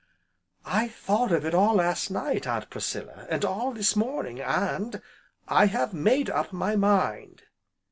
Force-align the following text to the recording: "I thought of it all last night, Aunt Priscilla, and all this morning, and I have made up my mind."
"I 0.65 0.87
thought 0.87 1.31
of 1.31 1.45
it 1.45 1.53
all 1.53 1.75
last 1.75 2.09
night, 2.09 2.47
Aunt 2.47 2.71
Priscilla, 2.71 3.27
and 3.29 3.45
all 3.45 3.71
this 3.71 3.95
morning, 3.95 4.39
and 4.41 4.99
I 5.47 5.67
have 5.67 5.93
made 5.93 6.27
up 6.27 6.51
my 6.51 6.75
mind." 6.75 7.43